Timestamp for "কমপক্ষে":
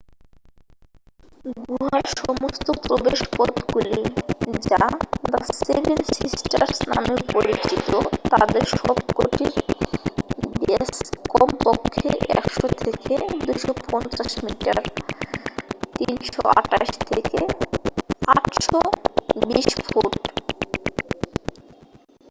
11.29-12.09